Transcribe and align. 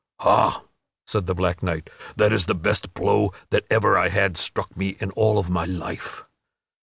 "Ha," 0.21 0.63
said 1.05 1.27
the 1.27 1.35
black 1.35 1.61
knight, 1.61 1.87
"that 2.15 2.33
is 2.33 2.47
the 2.47 2.55
best 2.55 2.95
blow 2.95 3.31
that 3.51 3.67
ever 3.69 3.95
I 3.95 4.09
had 4.09 4.35
struck 4.35 4.75
me 4.75 4.97
in 4.99 5.11
all 5.11 5.37
of 5.37 5.47
my 5.47 5.65
life." 5.65 6.25